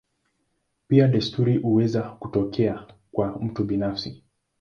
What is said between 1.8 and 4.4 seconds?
kutokea kwa mtu binafsi.